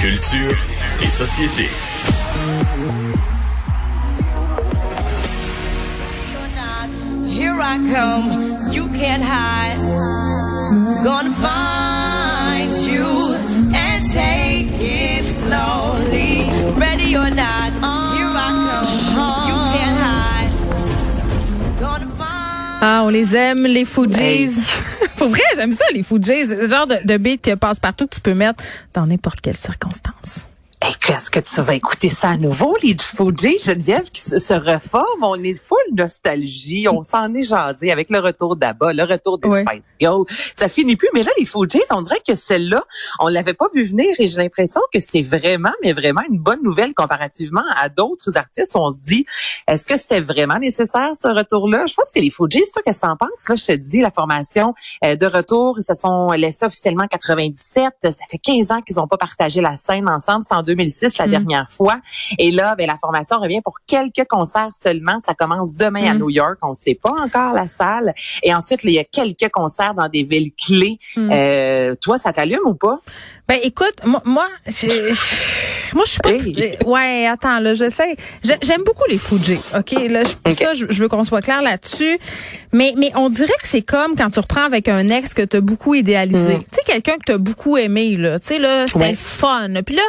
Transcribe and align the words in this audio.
Culture 0.00 0.56
et 1.02 1.08
société. 1.10 1.68
Here 7.28 7.58
I 7.58 7.76
come, 7.92 8.70
you 8.72 8.88
can't 8.88 9.22
hide. 9.22 9.78
Gonna 11.02 11.30
find 11.30 12.74
you 12.86 13.34
and 13.74 14.04
take 14.10 14.68
it 14.80 15.24
slowly. 15.24 16.44
Ready 16.76 17.16
or 17.16 17.30
not, 17.30 17.70
here 18.16 18.32
I 18.46 18.50
come, 18.68 19.40
you 19.48 19.56
can't 19.74 19.98
hide. 20.06 20.52
Gonna 21.80 22.06
find 22.18 22.82
Ah, 22.82 23.02
on 23.04 23.10
les 23.10 23.34
aime, 23.34 23.66
les 23.66 23.84
Fugees. 23.86 24.60
Pour 25.20 25.28
vrai, 25.28 25.42
j'aime 25.54 25.72
ça, 25.72 25.84
les 25.92 26.02
Fugees. 26.02 26.46
C'est 26.48 26.62
le 26.62 26.68
genre 26.70 26.86
de, 26.86 26.96
de 27.04 27.16
beat 27.18 27.42
qui 27.42 27.54
passe 27.54 27.78
partout 27.78 28.06
que 28.06 28.14
tu 28.14 28.22
peux 28.22 28.32
mettre 28.32 28.64
dans 28.94 29.06
n'importe 29.06 29.42
quelle 29.42 29.54
circonstance. 29.54 30.46
Hey, 30.90 30.96
qu'est-ce 31.00 31.30
que 31.30 31.38
tu 31.38 31.60
vas 31.60 31.74
écouter 31.74 32.08
ça 32.08 32.30
à 32.30 32.36
nouveau, 32.36 32.76
les 32.82 32.96
Fuji, 32.98 33.60
Geneviève, 33.60 34.10
qui 34.10 34.22
se, 34.22 34.40
se 34.40 34.54
reforme? 34.54 35.22
On 35.22 35.40
est 35.40 35.54
full 35.54 35.78
nostalgie. 35.92 36.88
On 36.88 37.04
s'en 37.04 37.32
est 37.32 37.44
jasé 37.44 37.92
avec 37.92 38.10
le 38.10 38.18
retour 38.18 38.56
d'Abba, 38.56 38.92
le 38.92 39.04
retour 39.04 39.38
des 39.38 39.48
Ouais. 39.48 39.60
Spice 39.64 39.84
Girls. 40.00 40.24
Ça 40.56 40.68
finit 40.68 40.96
plus. 40.96 41.08
Mais 41.14 41.22
là, 41.22 41.30
les 41.38 41.44
Fugees, 41.44 41.84
on 41.90 42.02
dirait 42.02 42.20
que 42.26 42.34
celle-là, 42.34 42.82
on 43.20 43.28
l'avait 43.28 43.54
pas 43.54 43.68
vu 43.72 43.84
venir 43.84 44.08
et 44.18 44.26
j'ai 44.26 44.38
l'impression 44.38 44.80
que 44.92 44.98
c'est 44.98 45.22
vraiment, 45.22 45.70
mais 45.80 45.92
vraiment 45.92 46.22
une 46.28 46.40
bonne 46.40 46.62
nouvelle 46.64 46.92
comparativement 46.92 47.62
à 47.80 47.88
d'autres 47.88 48.36
artistes. 48.36 48.74
On 48.74 48.90
se 48.90 48.98
dit, 49.00 49.24
est-ce 49.68 49.86
que 49.86 49.96
c'était 49.96 50.20
vraiment 50.20 50.58
nécessaire, 50.58 51.10
ce 51.16 51.28
retour-là? 51.28 51.86
Je 51.86 51.94
pense 51.94 52.10
que 52.12 52.18
les 52.18 52.30
Fugees, 52.30 52.68
toi, 52.72 52.82
qu'est-ce 52.84 52.98
que 53.00 53.06
t'en 53.06 53.16
penses? 53.16 53.48
Là, 53.48 53.54
je 53.54 53.64
te 53.64 53.72
dis, 53.72 54.00
la 54.00 54.10
formation 54.10 54.74
euh, 55.04 55.14
de 55.14 55.26
retour, 55.26 55.78
ils 55.78 55.84
se 55.84 55.94
sont 55.94 56.32
laissés 56.32 56.66
officiellement 56.66 57.04
en 57.04 57.08
97. 57.08 57.92
Ça 58.02 58.10
fait 58.28 58.38
15 58.38 58.72
ans 58.72 58.82
qu'ils 58.82 58.96
n'ont 58.96 59.06
pas 59.06 59.18
partagé 59.18 59.60
la 59.60 59.76
scène 59.76 60.08
ensemble. 60.08 60.42
C'était 60.42 60.56
en 60.56 60.64
2006 60.80 61.18
la 61.18 61.26
Mm. 61.26 61.30
dernière 61.30 61.70
fois. 61.70 61.98
Et 62.38 62.50
là, 62.50 62.74
ben, 62.76 62.86
la 62.86 62.96
formation 62.98 63.38
revient 63.38 63.60
pour 63.62 63.74
quelques 63.86 64.24
concerts 64.28 64.72
seulement. 64.72 65.18
Ça 65.26 65.34
commence 65.34 65.76
demain 65.76 66.10
à 66.10 66.14
Mm. 66.14 66.18
New 66.18 66.30
York. 66.30 66.58
On 66.62 66.68
ne 66.70 66.74
sait 66.74 66.98
pas 67.02 67.12
encore 67.12 67.52
la 67.54 67.66
salle. 67.66 68.12
Et 68.42 68.54
ensuite, 68.54 68.82
là, 68.84 68.90
il 68.90 68.94
y 68.94 68.98
a 68.98 69.04
quelques 69.04 69.50
concerts 69.52 69.94
dans 69.94 70.08
des 70.08 70.22
villes 70.22 70.52
clés. 70.52 70.98
Mm. 71.16 71.30
Euh, 71.32 71.94
toi, 72.00 72.18
ça 72.18 72.32
t'allume 72.32 72.60
ou 72.66 72.74
pas? 72.74 72.98
Ben 73.50 73.58
écoute, 73.64 73.94
moi, 74.04 74.22
moi, 74.24 74.46
j'ai- 74.68 74.86
moi 75.92 76.04
je 76.06 76.10
suis 76.12 76.20
pas. 76.20 76.30
Hey. 76.30 76.78
Ouais, 76.86 77.26
attends 77.26 77.58
là, 77.58 77.74
je 77.74 77.90
sais. 77.90 78.14
J'ai- 78.44 78.58
J'aime 78.62 78.84
beaucoup 78.84 79.02
les 79.08 79.18
Fugees, 79.18 79.58
ok? 79.76 79.90
Là, 80.08 80.22
je, 80.22 80.52
ça, 80.52 80.74
je, 80.74 80.86
je 80.88 81.02
veux 81.02 81.08
qu'on 81.08 81.24
soit 81.24 81.40
clair 81.42 81.60
là-dessus. 81.60 82.16
Mais 82.72 82.94
mais 82.96 83.10
on 83.16 83.28
dirait 83.28 83.52
que 83.60 83.66
c'est 83.66 83.82
comme 83.82 84.14
quand 84.14 84.30
tu 84.30 84.38
reprends 84.38 84.62
avec 84.62 84.86
un 84.86 85.08
ex 85.08 85.34
que 85.34 85.42
t'as 85.42 85.58
beaucoup 85.60 85.96
idéalisé. 85.96 86.58
Mm. 86.58 86.60
Tu 86.60 86.66
sais 86.74 86.82
quelqu'un 86.86 87.14
que 87.14 87.24
t'as 87.26 87.38
beaucoup 87.38 87.76
aimé 87.76 88.14
là. 88.14 88.38
Tu 88.38 88.46
sais 88.46 88.58
là, 88.60 88.86
c'était 88.86 88.98
Ouais. 89.00 89.14
fun. 89.16 89.66
Puis 89.84 89.96
là, 89.96 90.02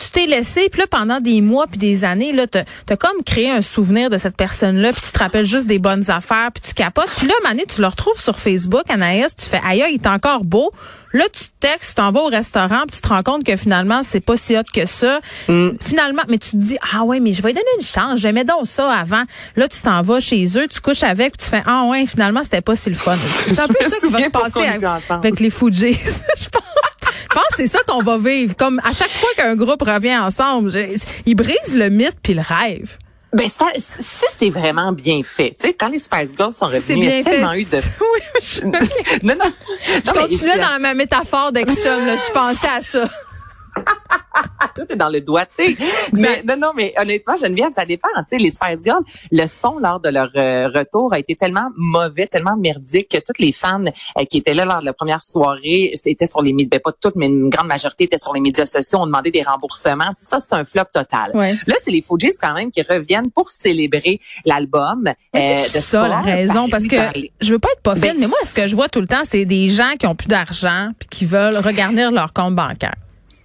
tu 0.00 0.10
t'es 0.10 0.26
laissé. 0.26 0.68
Puis 0.68 0.80
là, 0.80 0.88
pendant 0.90 1.20
des 1.20 1.40
mois 1.40 1.68
puis 1.68 1.78
des 1.78 2.02
années 2.02 2.32
là, 2.32 2.48
t'as 2.48 2.64
as 2.90 2.96
comme 2.96 3.22
créé 3.24 3.48
un 3.48 3.62
souvenir 3.62 4.10
de 4.10 4.18
cette 4.18 4.36
personne-là. 4.36 4.92
Puis 4.92 5.02
tu 5.02 5.12
te 5.12 5.18
rappelles 5.20 5.46
juste 5.46 5.68
des 5.68 5.78
bonnes 5.78 6.10
affaires. 6.10 6.50
Puis 6.52 6.64
tu 6.66 6.74
capotes. 6.74 7.14
Puis 7.16 7.28
là, 7.28 7.34
Mané, 7.44 7.64
tu 7.72 7.80
le 7.80 7.86
retrouves 7.86 8.18
sur 8.20 8.40
Facebook, 8.40 8.82
Anaïs. 8.88 9.36
Tu 9.36 9.46
fais 9.46 9.60
aïe, 9.64 9.84
il 9.88 9.94
est 9.94 10.06
encore 10.08 10.42
beau. 10.42 10.72
Là, 11.12 11.24
tu 11.32 11.44
te 11.44 11.50
textes, 11.60 11.90
tu 11.90 11.94
t'en 11.94 12.12
vas 12.12 12.20
au 12.20 12.26
restaurant, 12.26 12.82
puis 12.88 12.96
tu 12.96 13.02
te 13.02 13.08
rends 13.08 13.22
compte 13.22 13.44
que 13.44 13.56
finalement, 13.56 14.02
c'est 14.02 14.20
pas 14.20 14.36
si 14.36 14.56
hot 14.56 14.62
que 14.72 14.86
ça. 14.86 15.20
Finalement, 15.46 16.22
mais 16.28 16.38
tu 16.38 16.50
te 16.50 16.56
dis, 16.56 16.78
ah 16.94 17.04
ouais, 17.04 17.20
mais 17.20 17.32
je 17.32 17.42
vais 17.42 17.48
lui 17.48 17.54
donner 17.54 17.66
une 17.78 17.84
chance. 17.84 18.20
J'aimais 18.20 18.44
donc 18.44 18.66
ça 18.66 18.90
avant. 18.90 19.24
Là, 19.56 19.68
tu 19.68 19.80
t'en 19.80 20.02
vas 20.02 20.20
chez 20.20 20.46
eux, 20.56 20.66
tu 20.68 20.80
couches 20.80 21.02
avec, 21.02 21.36
puis 21.36 21.44
tu 21.44 21.50
fais, 21.50 21.62
ah 21.66 21.84
ouais, 21.86 22.06
finalement, 22.06 22.42
c'était 22.42 22.60
pas 22.60 22.76
si 22.76 22.90
le 22.90 22.96
fun. 22.96 23.16
C'est 23.46 23.60
un 23.60 23.68
peu 23.68 23.88
ça 23.88 23.96
qui 24.00 24.12
va 24.12 24.18
se 24.24 24.30
passer 24.30 24.66
avec, 25.08 25.40
les 25.40 25.50
Fugees. 25.50 25.94
je 26.36 26.48
pense. 26.48 26.62
Je 27.30 27.34
pense 27.34 27.48
que 27.48 27.56
c'est 27.58 27.66
ça 27.66 27.80
qu'on 27.86 28.02
va 28.02 28.16
vivre. 28.16 28.56
Comme 28.56 28.80
à 28.82 28.92
chaque 28.92 29.10
fois 29.10 29.28
qu'un 29.36 29.54
groupe 29.54 29.82
revient 29.82 30.16
ensemble, 30.16 30.72
ils 31.26 31.34
brisent 31.34 31.76
le 31.76 31.90
mythe 31.90 32.16
puis 32.22 32.32
le 32.32 32.40
rêve. 32.42 32.96
Ben 33.32 33.48
ça, 33.48 33.66
si 33.76 34.24
c'est 34.38 34.48
vraiment 34.50 34.92
bien 34.92 35.22
fait. 35.22 35.54
Tu 35.60 35.68
sais, 35.68 35.74
quand 35.74 35.88
les 35.88 35.98
Spice 35.98 36.30
Girls 36.36 36.52
sont 36.52 36.66
revenus, 36.66 36.88
il 36.88 37.04
y 37.04 37.08
a 37.08 37.22
fait. 37.22 37.30
tellement 37.30 37.52
eu 37.52 37.64
de... 37.64 37.76
Oui, 38.00 38.20
je, 38.42 38.60
non, 38.64 38.78
non. 39.22 39.34
non, 39.44 39.52
je 40.06 40.10
continuais 40.12 40.58
dans 40.58 40.80
ma 40.80 40.94
métaphore 40.94 41.52
d'ex-chum. 41.52 42.00
Je 42.06 42.32
pensais 42.32 42.68
à 42.68 42.80
ça. 42.80 43.04
Tout 44.74 44.84
est 44.88 44.96
dans 44.96 45.08
le 45.08 45.20
doigté. 45.20 45.76
Mais 46.12 46.42
non, 46.46 46.56
non, 46.56 46.72
mais 46.74 46.94
honnêtement, 46.96 47.36
Geneviève, 47.36 47.72
ça 47.72 47.84
dépend. 47.84 48.08
Tu 48.18 48.36
sais, 48.36 48.38
les 48.38 48.50
Spice 48.50 48.80
Girls, 48.84 49.02
le 49.30 49.46
son 49.46 49.78
lors 49.78 50.00
de 50.00 50.08
leur 50.08 50.30
euh, 50.36 50.68
retour 50.68 51.12
a 51.12 51.18
été 51.18 51.34
tellement 51.34 51.68
mauvais, 51.76 52.26
tellement 52.26 52.56
merdique 52.56 53.08
que 53.10 53.18
toutes 53.18 53.38
les 53.38 53.52
fans 53.52 53.84
euh, 53.84 54.24
qui 54.24 54.38
étaient 54.38 54.54
là 54.54 54.64
lors 54.64 54.80
de 54.80 54.84
la 54.84 54.92
première 54.92 55.22
soirée, 55.22 55.92
c'était 56.02 56.26
sur 56.26 56.42
les 56.42 56.52
médias, 56.52 56.68
ben 56.70 56.80
pas 56.80 56.92
toutes, 56.92 57.16
mais 57.16 57.26
une 57.26 57.48
grande 57.48 57.68
majorité 57.68 58.04
étaient 58.04 58.18
sur 58.18 58.34
les 58.34 58.40
médias 58.40 58.66
sociaux, 58.66 58.98
ont 59.00 59.06
demandé 59.06 59.30
des 59.30 59.42
remboursements. 59.42 60.08
Tu 60.16 60.24
sais, 60.24 60.26
ça, 60.26 60.40
c'est 60.40 60.52
un 60.54 60.64
flop 60.64 60.84
total. 60.92 61.30
Ouais. 61.34 61.54
Là, 61.66 61.74
c'est 61.82 61.90
les 61.90 62.02
Fugees 62.02 62.36
quand 62.40 62.54
même 62.54 62.70
qui 62.70 62.82
reviennent 62.82 63.30
pour 63.30 63.50
célébrer 63.50 64.20
l'album. 64.44 65.04
Euh, 65.36 65.62
c'est 65.68 65.80
ça 65.80 66.08
la 66.08 66.20
raison 66.20 66.68
parce 66.68 66.84
que 66.84 66.96
je 67.40 67.52
veux 67.52 67.58
pas 67.58 67.68
être 67.72 67.82
pas 67.82 67.94
Ben, 67.94 68.10
fine 68.10 68.20
mais 68.20 68.26
moi 68.26 68.38
ce 68.44 68.52
que 68.52 68.66
je 68.66 68.74
vois 68.74 68.88
tout 68.88 69.00
le 69.00 69.06
temps 69.06 69.22
c'est 69.24 69.44
des 69.44 69.68
gens 69.68 69.94
qui 69.98 70.06
ont 70.06 70.14
plus 70.14 70.28
d'argent 70.28 70.90
puis 70.98 71.08
qui 71.08 71.26
veulent 71.26 71.56
regarnir 71.56 72.10
leur 72.10 72.32
compte 72.32 72.54
bancaire. 72.54 72.94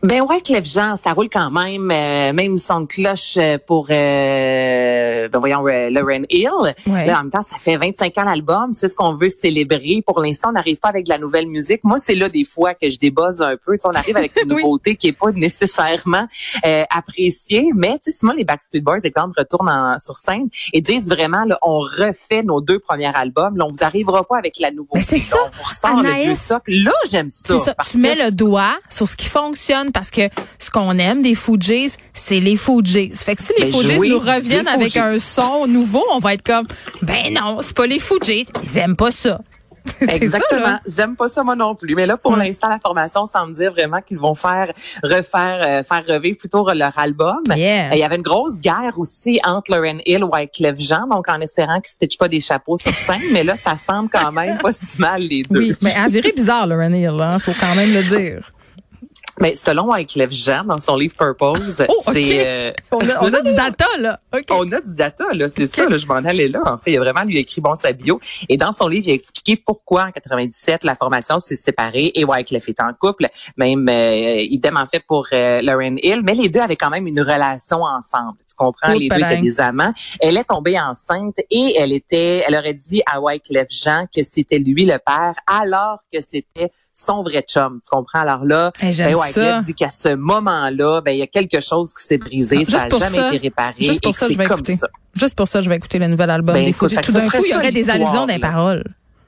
Ben 0.03 0.19
ouais, 0.21 0.41
Clef 0.41 0.65
Jean, 0.65 0.97
ça 0.97 1.13
roule 1.13 1.29
quand 1.29 1.49
même. 1.49 1.89
euh, 1.89 2.33
même 2.33 2.57
son 2.57 2.81
de 2.81 2.87
cloche 2.87 3.35
euh, 3.37 3.57
pour, 3.65 3.87
euh, 3.89 5.29
ben 5.29 5.39
voyons, 5.39 5.65
euh, 5.65 5.89
Lauren 5.89 6.23
Hill. 6.29 6.49
Ouais. 6.87 7.05
Là, 7.05 7.19
en 7.19 7.23
même 7.23 7.29
temps, 7.31 7.41
ça 7.41 7.55
fait 7.57 7.77
25 7.77 8.17
ans 8.17 8.23
l'album. 8.25 8.73
C'est 8.73 8.89
ce 8.89 8.95
qu'on 8.95 9.13
veut 9.13 9.29
célébrer. 9.29 10.03
Pour 10.05 10.19
l'instant, 10.21 10.49
on 10.49 10.51
n'arrive 10.51 10.77
pas 10.79 10.89
avec 10.89 11.05
de 11.05 11.09
la 11.09 11.17
nouvelle 11.19 11.47
musique. 11.47 11.85
Moi, 11.85 11.99
c'est 11.99 12.15
là 12.15 12.27
des 12.27 12.43
fois 12.43 12.73
que 12.73 12.89
je 12.89 12.97
débuzz 12.99 13.41
un 13.41 13.55
peu. 13.55 13.77
On 13.85 13.91
arrive 13.91 14.17
avec 14.17 14.33
une 14.43 14.51
Oui. 14.53 14.61
nouveauté 14.63 14.97
qui 14.97 15.07
est 15.07 15.11
pas 15.17 15.31
nécessairement 15.31 16.27
euh, 16.65 16.83
appréciée. 16.93 17.69
Mais 17.73 17.93
tu 18.03 18.11
sais, 18.11 18.17
si 18.17 18.25
moi, 18.25 18.33
les 18.35 18.43
Backstreet 18.43 18.81
Boys, 18.81 18.99
exemple, 19.05 19.35
retournent 19.39 19.69
en- 19.69 19.97
sur 19.99 20.17
scène 20.17 20.49
et 20.73 20.81
disent 20.81 21.07
vraiment, 21.07 21.45
là, 21.45 21.57
on 21.61 21.79
refait 21.79 22.43
nos 22.43 22.59
deux 22.59 22.79
premiers 22.79 23.15
albums. 23.15 23.55
Là, 23.55 23.65
on 23.65 23.71
vous 23.71 23.83
arrivera 23.85 24.25
pas 24.25 24.37
avec 24.37 24.59
la 24.59 24.69
nouveauté. 24.71 24.95
Mais 24.99 25.01
c'est 25.01 25.17
ça, 25.17 25.37
on 25.45 25.49
vous 25.55 25.63
ressort 25.63 26.01
le 26.03 26.09
Anaïs. 26.09 26.25
vieux 26.25 26.35
stock. 26.35 26.63
Là, 26.67 26.91
j'aime 27.09 27.29
ça. 27.29 27.57
C'est 27.57 27.63
ça, 27.63 27.73
parce 27.73 27.91
tu 27.91 27.99
mets 27.99 28.17
que 28.17 28.23
le 28.25 28.31
doigt 28.31 28.75
sur 28.89 29.07
ce 29.07 29.15
qui 29.15 29.27
fonctionne 29.27 29.91
parce 29.93 30.09
que 30.11 30.29
ce 30.59 30.69
qu'on 30.69 30.97
aime 30.97 31.21
des 31.21 31.35
Fugees, 31.35 31.97
c'est 32.13 32.39
les 32.39 32.55
Fugees. 32.55 33.11
Fait 33.13 33.35
que 33.35 33.43
si 33.43 33.53
les 33.57 33.71
Ben, 33.71 33.95
jouez 33.97 34.09
nous 34.09 34.19
reviennent 34.19 34.67
avec 34.67 34.97
un 34.97 35.19
son 35.19 35.67
nouveau, 35.67 36.03
on 36.13 36.19
va 36.19 36.33
être 36.33 36.43
comme 36.43 36.67
ben 37.01 37.33
non, 37.33 37.59
c'est 37.61 37.75
pas 37.75 37.87
les 37.87 37.99
Fugees, 37.99 38.45
ils 38.63 38.77
aiment 38.77 38.95
pas 38.95 39.11
ça. 39.11 39.39
Exactement. 40.01 40.79
J'aime 40.85 41.15
pas 41.15 41.27
ça 41.27 41.43
moi 41.43 41.55
non 41.55 41.75
plus. 41.75 41.95
Mais 41.95 42.05
là, 42.05 42.17
pour 42.17 42.35
l'instant, 42.35 42.69
la 42.69 42.79
formation 42.79 43.25
semble 43.25 43.55
dire 43.55 43.71
vraiment 43.71 44.01
qu'ils 44.01 44.17
vont 44.17 44.35
faire 44.35 44.71
refaire, 45.03 45.59
euh, 45.61 45.83
faire 45.83 46.05
revivre 46.07 46.37
plutôt 46.37 46.67
leur 46.71 46.97
album. 46.97 47.41
Yeah. 47.55 47.87
Euh, 47.87 47.95
Il 47.95 47.99
y 47.99 48.03
avait 48.03 48.15
une 48.15 48.21
grosse 48.21 48.59
guerre 48.59 48.97
aussi 48.97 49.39
entre 49.43 49.75
Lauren 49.75 49.99
Hill 50.05 50.21
et 50.21 50.23
Wyclef 50.23 50.79
Jean, 50.79 51.07
donc 51.07 51.27
en 51.27 51.41
espérant 51.41 51.81
qu'ils 51.81 51.93
se 51.93 51.97
pitchent 51.97 52.17
pas 52.17 52.27
des 52.27 52.39
chapeaux 52.39 52.77
sur 52.77 52.93
scène. 52.93 53.21
mais 53.31 53.43
là, 53.43 53.55
ça 53.55 53.75
semble 53.75 54.09
quand 54.09 54.31
même 54.31 54.57
pas 54.57 54.73
si 54.73 54.99
mal 54.99 55.21
les 55.21 55.43
deux. 55.43 55.59
Oui, 55.59 55.73
mais 55.81 55.93
elle 55.95 56.11
virait 56.11 56.33
bizarre 56.33 56.67
le 56.67 56.81
Hill, 56.83 57.17
hein, 57.19 57.39
faut 57.39 57.53
quand 57.59 57.75
même 57.75 57.93
le 57.93 58.03
dire. 58.03 58.49
Mais 59.39 59.55
selon 59.55 59.91
Wyclef 59.91 60.31
Jean, 60.31 60.63
dans 60.63 60.79
son 60.79 60.95
livre 60.95 61.15
Purpose, 61.17 61.83
Oh, 61.89 61.93
c'est... 62.13 62.45
euh, 62.45 62.71
On 62.91 62.99
a, 62.99 63.23
on 63.23 63.33
a 63.33 63.41
du 63.41 63.53
data 63.55 63.85
là. 63.99 64.19
OK. 64.33 64.43
On 64.51 64.71
a 64.71 64.79
du 64.79 64.93
data, 64.93 65.25
là, 65.33 65.49
c'est 65.49 65.67
ça, 65.67 65.89
là, 65.89 65.97
je 65.97 66.05
m'en 66.05 66.15
allais 66.15 66.47
là. 66.47 66.59
En 66.65 66.77
fait, 66.77 66.91
il 66.91 66.97
a 66.97 66.99
vraiment 66.99 67.23
lui 67.23 67.37
écrit 67.39 67.59
bon 67.61 67.73
sa 67.75 67.93
bio. 67.93 68.19
Et 68.49 68.57
dans 68.57 68.71
son 68.71 68.87
livre, 68.87 69.07
il 69.07 69.11
a 69.11 69.15
expliqué 69.15 69.55
pourquoi 69.55 70.03
en 70.05 70.11
97 70.11 70.83
la 70.83 70.95
formation 70.95 71.39
s'est 71.39 71.55
séparée 71.55 72.11
et 72.15 72.23
Wyclef 72.25 72.69
est 72.69 72.79
en 72.79 72.91
couple. 72.93 73.27
Même 73.57 73.89
euh, 73.89 74.41
idem 74.41 74.77
en 74.77 74.85
fait 74.85 75.03
pour 75.07 75.27
euh, 75.33 75.61
Lauren 75.61 75.95
Hill, 76.03 76.21
mais 76.23 76.33
les 76.35 76.49
deux 76.49 76.59
avaient 76.59 76.75
quand 76.75 76.89
même 76.91 77.07
une 77.07 77.21
relation 77.21 77.81
ensemble. 77.83 78.37
Oh, 78.67 78.97
les 78.97 79.07
deux 79.09 79.15
étaient 79.17 79.41
des 79.41 79.59
amants. 79.59 79.91
Elle 80.19 80.37
est 80.37 80.43
tombée 80.43 80.79
enceinte 80.79 81.35
et 81.49 81.75
elle 81.77 81.91
était, 81.91 82.43
elle 82.47 82.55
aurait 82.55 82.73
dit 82.73 83.01
à 83.11 83.19
Wyclef 83.21 83.67
Jean 83.69 84.05
que 84.15 84.23
c'était 84.23 84.59
lui 84.59 84.85
le 84.85 84.97
père, 85.05 85.33
alors 85.47 85.99
que 86.11 86.21
c'était 86.21 86.71
son 86.93 87.23
vrai 87.23 87.41
chum. 87.47 87.79
Tu 87.83 87.89
comprends? 87.89 88.19
Alors 88.19 88.45
là, 88.45 88.71
Hey, 88.79 88.93
j'aime 88.93 89.13
ben, 89.13 89.19
Wyclef 89.19 89.33
ça. 89.33 89.61
dit 89.61 89.73
qu'à 89.73 89.89
ce 89.89 90.15
moment-là, 90.15 91.01
ben 91.01 91.11
il 91.11 91.17
y 91.19 91.23
a 91.23 91.27
quelque 91.27 91.59
chose 91.61 91.93
qui 91.93 92.03
s'est 92.03 92.17
brisé, 92.17 92.63
ça 92.65 92.87
n'a 92.87 92.89
jamais 92.97 93.17
ça, 93.17 93.27
été 93.29 93.37
réparé 93.37 93.73
juste 93.79 94.01
pour 94.03 94.11
et 94.11 94.13
ça, 94.13 94.27
je 94.29 94.37
vais 94.37 94.45
écouter. 94.45 94.75
ça. 94.75 94.87
Juste 95.15 95.35
pour 95.35 95.47
ça, 95.47 95.61
je 95.61 95.69
vais 95.69 95.75
écouter 95.77 95.99
le 95.99 96.07
nouvel 96.07 96.29
album 96.29 96.55
Ben, 96.55 96.63
des 96.63 96.69
écoute, 96.71 96.93
Tout 97.03 97.11
d'un 97.11 97.27
coup, 97.29 97.43
il 97.45 97.51
y 97.51 97.55
aurait 97.55 97.71
des 97.71 97.89
allusions 97.89 98.25
là. 98.25 98.39
paroles. 98.39 98.83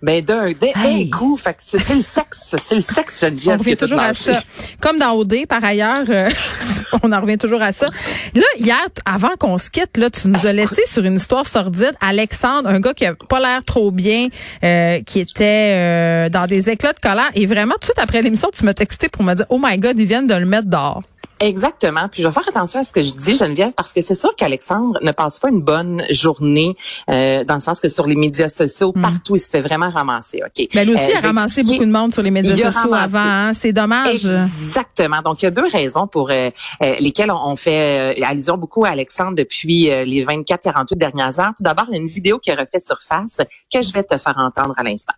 Ben 0.05 0.21
d'un 0.21 0.51
d'un 0.51 0.67
Hey. 0.75 1.09
coup, 1.09 1.39
c'est 1.57 1.95
le 1.95 2.01
sexe, 2.01 2.55
c'est 2.61 2.75
le 2.75 2.81
sexe 2.81 3.21
Geneviève 3.21 3.55
On 3.55 3.57
revient 3.57 3.75
toujours 3.75 3.99
à 3.99 4.13
ça. 4.13 4.39
Comme 4.79 4.99
dans 4.99 5.13
OD, 5.13 5.47
par 5.49 5.63
ailleurs, 5.63 6.03
euh, 6.09 6.29
on 7.01 7.11
en 7.11 7.21
revient 7.21 7.39
toujours 7.39 7.63
à 7.63 7.71
ça. 7.71 7.87
Là, 8.35 8.43
hier, 8.59 8.87
avant 9.05 9.35
qu'on 9.39 9.57
se 9.57 9.71
quitte, 9.71 9.97
là, 9.97 10.11
tu 10.11 10.27
nous 10.27 10.45
as 10.45 10.53
laissé 10.53 10.83
sur 10.85 11.03
une 11.03 11.15
histoire 11.15 11.47
sordide. 11.47 11.93
Alexandre, 12.01 12.69
un 12.69 12.79
gars 12.79 12.93
qui 12.93 13.07
a 13.07 13.15
pas 13.15 13.39
l'air 13.39 13.65
trop 13.65 13.89
bien, 13.89 14.27
euh, 14.63 15.01
qui 15.01 15.21
était 15.21 15.71
euh, 15.73 16.29
dans 16.29 16.45
des 16.45 16.69
éclats 16.69 16.93
de 16.93 16.99
colère. 16.99 17.31
Et 17.33 17.47
vraiment, 17.47 17.73
tout 17.73 17.79
de 17.79 17.85
suite 17.85 17.99
après 17.99 18.21
l'émission, 18.21 18.49
tu 18.53 18.63
m'as 18.63 18.75
texté 18.75 19.09
pour 19.09 19.23
me 19.23 19.33
dire, 19.33 19.47
oh 19.49 19.59
my 19.59 19.79
God, 19.79 19.97
ils 19.97 20.05
viennent 20.05 20.27
de 20.27 20.35
le 20.35 20.45
mettre 20.45 20.67
dehors. 20.67 21.01
Exactement. 21.39 22.07
Puis 22.11 22.21
je 22.23 22.27
vais 22.27 22.33
faire 22.33 22.47
attention 22.47 22.79
à 22.79 22.83
ce 22.83 22.91
que 22.91 23.03
je 23.03 23.11
dis, 23.13 23.35
Geneviève, 23.35 23.73
parce 23.73 23.91
que 23.93 24.01
c'est 24.01 24.15
sûr 24.15 24.35
qu'Alexandre 24.35 24.97
ne 25.01 25.11
passe 25.11 25.39
pas 25.39 25.49
une 25.49 25.61
bonne 25.61 26.03
journée, 26.09 26.75
euh, 27.09 27.43
dans 27.43 27.55
le 27.55 27.59
sens 27.59 27.79
que 27.79 27.89
sur 27.89 28.07
les 28.07 28.15
médias 28.15 28.47
sociaux, 28.49 28.91
partout, 28.93 29.35
il 29.35 29.39
se 29.39 29.49
fait 29.49 29.61
vraiment 29.61 29.89
ramasser. 29.89 30.41
Ok? 30.45 30.67
Mais 30.73 30.85
lui 30.85 30.93
aussi, 30.93 31.11
Euh, 31.11 31.17
a 31.17 31.21
ramassé 31.21 31.59
expliquer- 31.61 31.73
beaucoup 31.73 31.85
de 31.85 31.91
monde 31.91 32.13
sur 32.13 32.21
les 32.23 32.31
médias 32.31 32.55
sociaux 32.55 32.89
ramassé. 32.91 33.15
avant. 33.17 33.19
hein? 33.29 33.53
C'est 33.53 33.73
dommage. 33.73 34.25
Exactement. 34.25 35.21
Donc, 35.23 35.41
il 35.41 35.45
y 35.45 35.47
a 35.47 35.51
deux 35.51 35.67
raisons 35.67 36.07
pour 36.07 36.29
euh, 36.31 36.49
euh, 36.83 36.95
lesquelles 36.99 37.31
on, 37.31 37.51
on 37.51 37.55
fait 37.55 38.15
euh, 38.19 38.25
allusion 38.25 38.57
beaucoup 38.57 38.85
à 38.85 38.89
Alexandre 38.89 39.35
depuis 39.35 39.91
euh, 39.91 40.05
les 40.05 40.23
24-48 40.25 40.95
dernières 40.97 41.39
heures. 41.39 41.51
Tout 41.57 41.63
d'abord, 41.63 41.85
il 41.89 41.95
y 41.95 41.97
a 41.97 42.01
une 42.01 42.07
vidéo 42.07 42.39
qui 42.39 42.51
a 42.51 42.55
refait 42.55 42.79
surface 42.79 43.37
que 43.73 43.81
je 43.81 43.91
vais 43.91 44.03
te 44.03 44.17
faire 44.17 44.35
entendre 44.37 44.73
à 44.77 44.83
l'instant. 44.83 45.13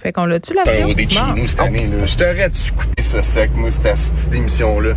Fait 0.00 0.12
qu'on 0.12 0.26
l'a-tu 0.26 0.54
la 0.54 0.62
un 0.62 0.86
vidéo? 0.86 0.88
OD 0.90 1.04
de 1.06 1.10
chez 1.10 1.40
nous 1.40 1.46
cette 1.48 1.60
année. 1.60 1.88
Là. 1.90 2.06
Je 2.06 2.16
t'aurais 2.16 2.48
dû 2.50 2.72
couper 2.72 3.02
ça 3.02 3.22
sec, 3.22 3.50
moi, 3.54 3.70
cette, 3.70 3.96
cette 3.96 4.34
émission-là. 4.34 4.90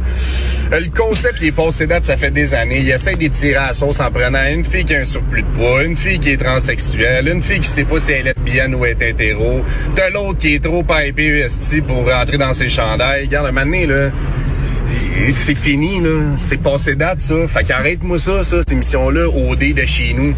Euh, 0.74 0.80
Le 0.80 0.89
concept, 0.95 1.39
il 1.42 1.48
est 1.48 1.51
passé 1.51 1.88
date, 1.88 2.06
ça 2.06 2.18
fait 2.18 2.30
des 2.31 2.53
années. 2.53 2.80
Il 2.81 2.89
essaie 2.92 3.15
d'étirer 3.15 3.56
à 3.56 3.68
la 3.68 3.74
sauce 3.74 4.00
en 4.00 4.12
prenant 4.12 4.44
une 4.45 4.63
fille 4.63 4.86
qui 4.86 4.94
a 4.95 5.00
un 5.00 5.03
surplus 5.03 5.42
de 5.42 5.48
poids, 5.57 5.83
une 5.83 5.95
fille 5.95 6.19
qui 6.19 6.30
est 6.31 6.38
transsexuelle, 6.38 7.27
une 7.27 7.42
fille 7.42 7.59
qui 7.62 7.68
sait 7.68 7.83
pas 7.83 8.00
si 8.00 8.12
elle 8.12 8.27
est 8.27 8.33
lesbienne 8.38 8.75
ou 8.75 8.86
est 8.86 9.01
hétéro. 9.01 9.62
T'as 9.95 10.09
l'autre 10.12 10.38
qui 10.39 10.56
est 10.56 10.63
trop 10.63 10.83
pipé 10.83 11.39
esti 11.39 11.81
pour 11.81 12.07
rentrer 12.07 12.38
dans 12.38 12.53
ses 12.53 12.69
chandails. 12.69 13.25
Regarde, 13.25 13.48
un 13.48 13.51
moment 13.51 13.65
donné, 13.65 13.88
là, 13.88 14.12
c'est 15.31 15.56
fini, 15.56 16.00
là. 16.01 16.36
C'est 16.38 16.62
passé 16.62 16.95
date, 16.95 17.19
ça. 17.21 17.36
Fait 17.48 17.63
qu'arrête-moi 17.63 18.19
ça, 18.19 18.44
ça, 18.44 18.59
cette 18.59 18.71
émission-là, 18.71 19.27
OD 19.30 19.74
de 19.74 19.86
chez 19.86 20.13
nous. 20.13 20.36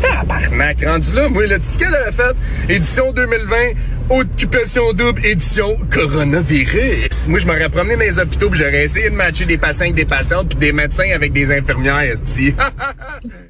Tabarnak, 0.00 0.84
rendu 0.84 1.12
là, 1.14 1.28
moi, 1.28 1.46
là, 1.46 1.58
tu 1.58 1.64
sais 1.64 1.78
qu'elle 1.78 1.94
a 1.94 2.12
fait? 2.12 2.36
Édition 2.68 3.12
2020, 3.12 3.56
occupation 4.10 4.92
double, 4.92 5.24
édition 5.24 5.76
coronavirus. 5.92 7.28
Moi, 7.28 7.38
je 7.38 7.46
m'aurais 7.46 7.68
promené 7.68 7.94
dans 7.96 8.00
les 8.02 8.18
hôpitaux 8.18 8.50
pis 8.50 8.58
j'aurais 8.58 8.84
essayé 8.84 9.10
de 9.10 9.14
matcher 9.14 9.44
des 9.46 9.58
patients 9.58 9.82
avec 9.84 9.94
des 9.94 10.04
patientes 10.04 10.48
puis 10.50 10.58
des 10.58 10.72
médecins 10.72 11.10
avec 11.14 11.32
des 11.32 11.52
infirmières, 11.52 12.00
esti. 12.00 12.54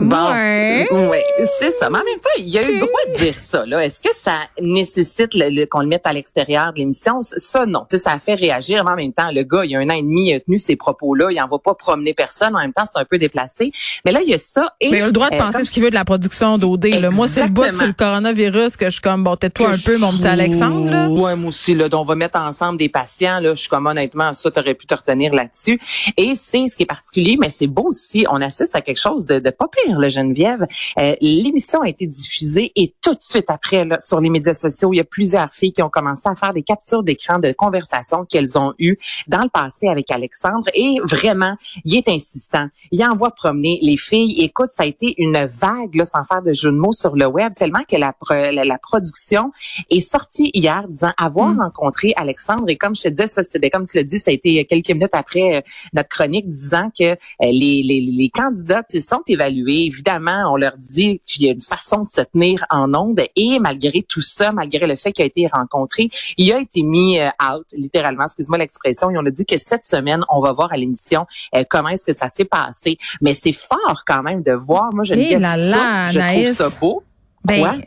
Ouais. 0.00 0.86
Ouais, 0.90 1.24
c'est 1.58 1.72
ça. 1.72 1.90
Mais 1.90 1.98
en 1.98 2.04
même 2.04 2.20
temps, 2.22 2.30
il 2.38 2.48
y 2.48 2.58
a 2.58 2.62
eu 2.68 2.74
le 2.74 2.78
droit 2.78 3.00
de 3.12 3.18
dire 3.18 3.34
ça. 3.38 3.66
Là. 3.66 3.84
Est-ce 3.84 3.98
que 3.98 4.14
ça 4.14 4.38
nécessite 4.60 5.34
le- 5.34 5.50
le- 5.50 5.66
qu'on 5.66 5.80
le 5.80 5.88
mette 5.88 6.06
à 6.06 6.12
l'extérieur 6.12 6.72
de 6.72 6.78
l'émission? 6.78 7.22
Ça, 7.22 7.66
non. 7.66 7.80
Tu 7.90 7.96
sais, 7.96 8.04
ça 8.04 8.12
a 8.12 8.18
fait 8.18 8.34
réagir. 8.34 8.84
Mais 8.84 8.90
en 8.92 8.96
même 8.96 9.12
temps, 9.12 9.30
le 9.32 9.42
gars, 9.42 9.64
il 9.64 9.72
y 9.72 9.76
a 9.76 9.80
un 9.80 9.88
an 9.90 9.94
et 9.94 10.02
demi, 10.02 10.28
il 10.30 10.34
a 10.34 10.40
tenu 10.40 10.58
ces 10.58 10.76
propos-là. 10.76 11.28
Il 11.32 11.40
en 11.40 11.48
va 11.48 11.58
pas 11.58 11.74
promener 11.74 12.14
personne. 12.14 12.54
En 12.54 12.60
même 12.60 12.72
temps, 12.72 12.84
c'est 12.86 13.00
un 13.00 13.04
peu 13.04 13.18
déplacé. 13.18 13.70
Mais 14.04 14.12
là, 14.12 14.20
il 14.22 14.30
y 14.30 14.34
a 14.34 14.38
ça. 14.38 14.74
Et, 14.80 14.90
Mais 14.90 14.98
il 14.98 15.02
a 15.02 15.06
le 15.06 15.12
droit 15.12 15.28
de 15.30 15.34
euh, 15.34 15.38
penser 15.38 15.64
ce 15.64 15.72
qu'il 15.72 15.82
veut 15.82 15.90
de 15.90 15.94
la 15.96 16.04
production 16.04 16.56
d'OD. 16.58 16.86
Moi, 17.12 17.26
c'est 17.28 17.42
le 17.44 17.48
bout 17.50 17.64
sur 17.74 17.86
le 17.86 17.92
coronavirus 17.92 18.76
que 18.76 18.86
je 18.86 18.90
suis 18.90 19.00
comme, 19.00 19.24
bon, 19.24 19.34
tais-toi 19.36 19.70
que 19.72 19.74
un 19.74 19.78
peu, 19.84 19.98
mon 19.98 20.16
petit 20.16 20.26
Alexandre. 20.46 20.90
Là? 20.90 21.08
Ouais, 21.08 21.34
moi 21.34 21.48
aussi, 21.48 21.74
là. 21.74 21.88
On 21.92 22.04
va 22.04 22.14
mettre 22.14 22.38
ensemble 22.38 22.78
des 22.78 22.88
patients. 22.88 23.40
Je 23.42 23.54
suis 23.54 23.68
comme, 23.68 23.86
honnêtement, 23.86 24.32
ça, 24.32 24.50
t'aurais 24.50 24.74
pu 24.74 24.86
te 24.86 24.94
retenir 24.94 25.34
là-dessus. 25.34 25.80
Et 26.16 26.34
c'est 26.36 26.68
ce 26.68 26.76
qui 26.76 26.84
est 26.84 26.86
particulier, 26.86 27.36
mais 27.40 27.50
c'est 27.50 27.66
beau 27.66 27.88
aussi. 27.88 28.26
On 28.30 28.40
assiste 28.40 28.76
à 28.76 28.80
quelque 28.80 29.00
chose 29.00 29.26
de, 29.26 29.38
pas 29.50 29.66
pire, 29.68 29.98
là, 29.98 30.08
Geneviève. 30.08 30.66
Euh, 30.98 31.16
L'émission 31.20 31.80
a 31.82 31.88
été 31.88 32.06
diffusée 32.06 32.72
et 32.76 32.94
tout 33.02 33.14
de 33.14 33.22
suite 33.22 33.50
après, 33.50 33.84
là, 33.84 33.98
sur 33.98 34.20
les 34.20 34.30
médias 34.30 34.54
sociaux, 34.54 34.92
il 34.92 34.98
y 34.98 35.00
a 35.00 35.04
plusieurs 35.04 35.52
filles 35.52 35.72
qui 35.72 35.82
ont 35.82 35.88
commencé 35.88 36.28
à 36.28 36.34
faire 36.34 36.52
des 36.52 36.62
captures 36.62 37.02
d'écran 37.02 37.38
de 37.38 37.52
conversations 37.52 38.24
qu'elles 38.24 38.58
ont 38.58 38.72
eues 38.78 38.98
dans 39.26 39.42
le 39.42 39.48
passé 39.48 39.88
avec 39.88 40.10
Alexandre. 40.10 40.68
Et 40.74 40.96
vraiment, 41.02 41.56
il 41.84 41.96
est 41.96 42.08
insistant. 42.08 42.68
Il 42.92 43.04
envoie 43.04 43.30
promener 43.30 43.78
les 43.82 43.96
filles. 43.96 44.40
Écoute, 44.42 44.70
ça 44.72 44.84
a 44.84 44.86
été 44.86 45.14
une 45.18 45.46
vague, 45.46 45.94
là, 45.94 46.04
sans 46.04 46.22
faire 46.24 46.42
de 46.42 46.52
jeu 46.52 46.70
de 46.70 46.76
mots 46.76 46.92
sur 46.92 47.16
le 47.16 47.26
web, 47.26 47.54
tellement 47.54 47.82
que 47.88 47.96
la, 47.96 48.14
la, 48.52 48.64
la 48.64 48.78
production 48.78 49.50
est 49.90 50.00
sortie 50.00 50.35
hier 50.54 50.86
disant 50.88 51.12
avoir 51.16 51.48
Mm. 51.48 51.60
rencontré 51.60 52.12
Alexandre. 52.16 52.64
Et 52.68 52.76
comme 52.76 52.96
je 52.96 53.02
te 53.02 53.08
disais, 53.08 53.26
ça, 53.26 53.42
c'était 53.42 53.70
comme 53.70 53.86
tu 53.86 53.96
l'as 53.96 54.04
dit, 54.04 54.18
ça 54.18 54.30
a 54.30 54.34
été 54.34 54.64
quelques 54.64 54.90
minutes 54.90 55.14
après 55.14 55.56
euh, 55.56 55.60
notre 55.92 56.08
chronique 56.08 56.48
disant 56.50 56.90
que 56.98 57.04
euh, 57.12 57.16
les, 57.40 57.82
les, 57.82 58.00
les 58.00 58.30
candidats 58.30 58.82
ils 58.92 59.02
sont 59.02 59.22
évalués. 59.26 59.86
Évidemment, 59.86 60.44
on 60.52 60.56
leur 60.56 60.76
dit 60.78 61.20
qu'il 61.26 61.44
y 61.44 61.48
a 61.48 61.52
une 61.52 61.60
façon 61.60 62.04
de 62.04 62.08
se 62.10 62.22
tenir 62.22 62.64
en 62.70 62.92
onde. 62.94 63.20
Et 63.36 63.58
malgré 63.60 64.02
tout 64.02 64.20
ça, 64.20 64.52
malgré 64.52 64.86
le 64.86 64.96
fait 64.96 65.12
qu'il 65.12 65.22
a 65.22 65.26
été 65.26 65.46
rencontré, 65.46 66.08
il 66.36 66.52
a 66.52 66.60
été 66.60 66.82
mis 66.82 67.18
euh, 67.18 67.28
out, 67.42 67.66
littéralement, 67.72 68.24
excuse-moi 68.24 68.58
l'expression. 68.58 69.10
Et 69.10 69.18
on 69.18 69.26
a 69.26 69.30
dit 69.30 69.44
que 69.46 69.58
cette 69.58 69.84
semaine, 69.84 70.24
on 70.28 70.40
va 70.40 70.52
voir 70.52 70.72
à 70.72 70.76
l'émission 70.76 71.26
euh, 71.54 71.64
comment 71.68 71.88
est-ce 71.90 72.04
que 72.04 72.12
ça 72.12 72.28
s'est 72.28 72.44
passé. 72.44 72.98
Mais 73.20 73.34
c'est 73.34 73.52
fort 73.52 74.02
quand 74.06 74.22
même 74.22 74.42
de 74.42 74.52
voir. 74.52 74.92
Moi, 74.92 75.04
je 75.04 75.14
ça, 75.14 75.56
là, 75.56 76.08
je 76.08 76.18
trouve 76.18 76.52
ça 76.54 76.68
beau. 76.80 77.02
Ben? 77.44 77.80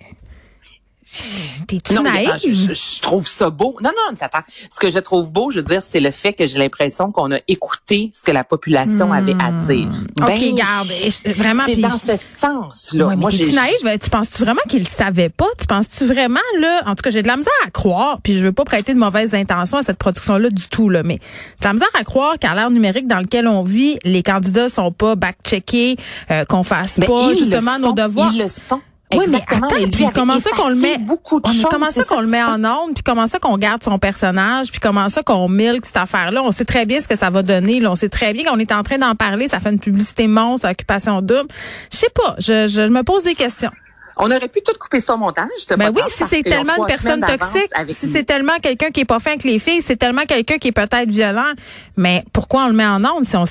T'es-tu 1.67 1.94
Non, 1.95 2.03
naïve? 2.03 2.31
je, 2.44 2.50
je- 2.53 2.73
je 2.73 3.01
trouve 3.01 3.27
ça 3.27 3.50
beau. 3.50 3.75
Non, 3.81 3.89
non, 3.91 4.15
attends. 4.19 4.39
Ce 4.69 4.79
que 4.79 4.89
je 4.89 5.00
trouve 5.00 5.31
beau, 5.31 5.51
je 5.51 5.59
veux 5.59 5.65
dire, 5.65 5.81
c'est 5.83 6.00
le 6.00 6.11
fait 6.11 6.33
que 6.33 6.45
j'ai 6.47 6.59
l'impression 6.59 7.11
qu'on 7.11 7.31
a 7.31 7.39
écouté 7.47 8.11
ce 8.13 8.23
que 8.23 8.31
la 8.31 8.44
population 8.44 9.11
avait 9.11 9.35
à 9.41 9.51
dire. 9.51 9.88
Hmm. 9.88 10.06
OK, 10.21 10.27
Ben, 10.27 10.56
garde. 10.56 10.88
Vraiment, 11.35 11.63
C'est 11.65 11.75
dans 11.77 11.89
ce 11.89 12.15
sens-là. 12.15 13.07
Ouais, 13.07 13.15
Moi, 13.15 13.31
t'es-tu 13.31 13.51
naïve? 13.53 14.00
Tu 14.01 14.09
penses-tu 14.09 14.44
vraiment 14.44 14.61
qu'il 14.69 14.79
le 14.83 14.88
savait 14.89 15.29
pas? 15.29 15.47
Tu 15.59 15.65
penses-tu 15.67 16.06
vraiment, 16.06 16.39
là? 16.59 16.83
En 16.85 16.95
tout 16.95 17.01
cas, 17.03 17.09
j'ai 17.12 17.21
de 17.23 17.27
la 17.27 17.38
misère 17.38 17.51
à 17.65 17.69
croire, 17.71 18.19
puis 18.23 18.33
je 18.33 18.39
veux 18.45 18.51
pas 18.51 18.65
prêter 18.65 18.94
de 18.94 19.00
mauvaises 19.00 19.33
intentions 19.33 19.77
à 19.77 19.83
cette 19.83 19.97
production-là 19.97 20.50
du 20.50 20.67
tout, 20.67 20.89
là, 20.89 21.03
mais 21.03 21.19
j'ai 21.57 21.62
de 21.63 21.65
la 21.67 21.73
misère 21.73 21.89
à 22.00 22.03
croire 22.03 22.38
qu'à 22.39 22.53
l'ère 22.55 22.69
numérique 22.71 23.07
dans 23.07 23.19
lequel 23.19 23.47
on 23.47 23.63
vit, 23.63 23.97
les 24.03 24.23
candidats 24.23 24.69
sont 24.69 24.91
pas 24.91 25.15
back-checkés, 25.15 25.97
euh, 26.31 26.45
qu'on 26.45 26.63
fasse 26.63 27.00
Ben, 27.00 27.07
pas 27.07 27.33
justement 27.35 27.79
nos 27.79 27.94
devoirs. 27.94 28.31
Ils 28.33 28.41
le 28.44 28.47
sont. 28.47 28.81
Oui, 29.13 29.25
mais 29.29 29.44
attends, 29.47 29.67
puis 29.91 30.06
comment 30.13 30.39
ça 30.39 30.51
qu'on 30.51 30.69
le 30.69 30.75
met? 30.75 30.97
beaucoup 31.00 31.39
de 31.39 31.47
choses. 31.47 31.65
comment 31.69 31.89
ça 31.89 32.03
qu'on 32.03 32.21
le 32.21 32.27
met 32.27 32.44
en 32.44 32.63
onde, 32.63 32.94
puis 32.94 33.03
comment 33.03 33.25
ça 33.25 33.39
qu'on 33.39 33.57
garde 33.57 33.83
son 33.83 33.97
personnage, 33.97 34.71
puis 34.71 34.79
comment 34.79 35.09
ça 35.09 35.23
qu'on 35.23 35.50
milk 35.50 35.85
cette 35.85 35.97
affaire-là? 35.97 36.44
On 36.44 36.51
sait 36.51 36.65
très 36.65 36.85
bien 36.85 37.00
ce 37.00 37.07
que 37.07 37.17
ça 37.17 37.29
va 37.29 37.41
donner. 37.41 37.79
Là. 37.79 37.91
On 37.91 37.95
sait 37.95 38.09
très 38.09 38.33
bien 38.33 38.44
qu'on 38.45 38.59
est 38.59 38.71
en 38.71 38.83
train 38.83 39.00
d'en 39.00 39.15
parler. 39.15 39.47
Ça 39.47 39.59
fait 39.59 39.71
une 39.71 39.79
publicité 39.79 40.27
monstre, 40.27 40.69
occupation 40.69 41.21
double. 41.21 41.50
Je 41.91 41.97
sais 41.97 42.09
pas. 42.13 42.35
Je, 42.38 42.67
je 42.67 42.81
me 42.81 43.03
pose 43.03 43.23
des 43.23 43.35
questions. 43.35 43.71
On 44.21 44.29
aurait 44.29 44.50
pu 44.50 44.59
tout 44.61 44.73
couper 44.77 45.00
ça 45.00 45.13
au 45.13 45.17
montage. 45.17 45.47
Ben 45.69 45.77
pas 45.77 45.91
oui, 45.91 46.01
si 46.09 46.25
c'est 46.25 46.44
tellement 46.44 46.75
une 46.77 46.85
personne 46.85 47.21
toxique, 47.21 47.71
si 47.88 48.07
c'est 48.07 48.25
tellement 48.25 48.57
quelqu'un 48.62 48.91
qui 48.91 49.00
est 49.01 49.05
pas 49.05 49.19
fin 49.19 49.31
avec 49.31 49.45
les 49.45 49.59
filles, 49.59 49.81
c'est 49.81 49.95
tellement 49.95 50.25
quelqu'un 50.25 50.57
qui 50.57 50.67
est 50.67 50.74
peut-être 50.74 51.10
violent. 51.10 51.53
Mais 51.95 52.25
pourquoi 52.34 52.65
on 52.65 52.67
le 52.67 52.74
met 52.74 52.86
en 52.86 53.03
onde 53.05 53.24
si 53.24 53.38
on 53.38 53.45